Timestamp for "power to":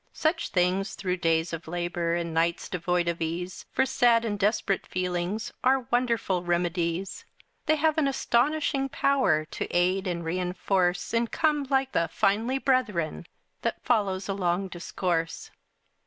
8.89-9.67